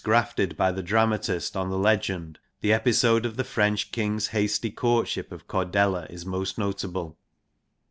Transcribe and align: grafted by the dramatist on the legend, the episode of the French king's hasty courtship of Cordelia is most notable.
grafted 0.03 0.57
by 0.57 0.71
the 0.71 0.81
dramatist 0.81 1.55
on 1.55 1.69
the 1.69 1.77
legend, 1.77 2.39
the 2.61 2.73
episode 2.73 3.23
of 3.23 3.37
the 3.37 3.43
French 3.43 3.91
king's 3.91 4.29
hasty 4.29 4.71
courtship 4.71 5.31
of 5.31 5.47
Cordelia 5.47 6.07
is 6.09 6.25
most 6.25 6.57
notable. 6.57 7.19